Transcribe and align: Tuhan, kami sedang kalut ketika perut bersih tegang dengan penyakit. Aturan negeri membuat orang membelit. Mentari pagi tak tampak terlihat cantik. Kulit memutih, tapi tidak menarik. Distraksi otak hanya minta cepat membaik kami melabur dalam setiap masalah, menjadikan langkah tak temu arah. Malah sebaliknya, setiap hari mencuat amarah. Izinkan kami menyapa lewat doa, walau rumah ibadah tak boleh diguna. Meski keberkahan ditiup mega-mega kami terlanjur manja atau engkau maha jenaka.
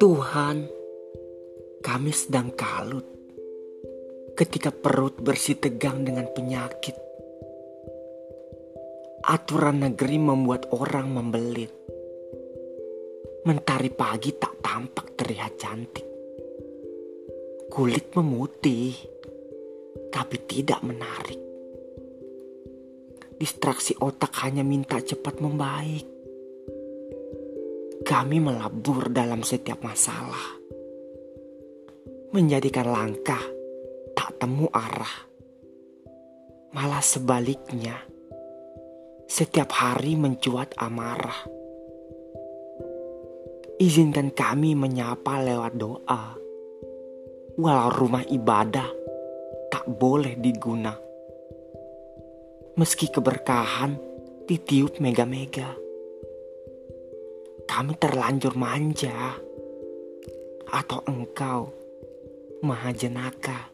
Tuhan, 0.00 0.64
kami 1.84 2.08
sedang 2.08 2.48
kalut 2.56 3.04
ketika 4.32 4.72
perut 4.72 5.20
bersih 5.20 5.60
tegang 5.60 6.08
dengan 6.08 6.24
penyakit. 6.32 6.96
Aturan 9.28 9.84
negeri 9.84 10.16
membuat 10.16 10.72
orang 10.72 11.12
membelit. 11.12 11.72
Mentari 13.44 13.92
pagi 13.92 14.32
tak 14.40 14.64
tampak 14.64 15.20
terlihat 15.20 15.52
cantik. 15.60 16.08
Kulit 17.68 18.08
memutih, 18.16 18.96
tapi 20.08 20.40
tidak 20.48 20.80
menarik. 20.80 21.53
Distraksi 23.44 23.92
otak 24.00 24.40
hanya 24.40 24.64
minta 24.64 24.96
cepat 24.96 25.44
membaik 25.44 26.08
kami 28.00 28.40
melabur 28.40 29.12
dalam 29.12 29.44
setiap 29.44 29.84
masalah, 29.84 30.56
menjadikan 32.32 32.88
langkah 32.88 33.44
tak 34.16 34.40
temu 34.40 34.64
arah. 34.72 35.28
Malah 36.72 37.04
sebaliknya, 37.04 38.00
setiap 39.28 39.76
hari 39.76 40.16
mencuat 40.16 40.72
amarah. 40.80 41.44
Izinkan 43.76 44.32
kami 44.32 44.72
menyapa 44.72 45.44
lewat 45.44 45.72
doa, 45.76 46.32
walau 47.60 47.92
rumah 47.92 48.24
ibadah 48.24 48.88
tak 49.68 49.84
boleh 49.84 50.32
diguna. 50.40 51.03
Meski 52.74 53.06
keberkahan 53.06 53.94
ditiup 54.50 54.98
mega-mega 54.98 55.84
kami 57.74 57.98
terlanjur 57.98 58.54
manja 58.54 59.34
atau 60.70 61.02
engkau 61.10 61.74
maha 62.62 62.94
jenaka. 62.94 63.73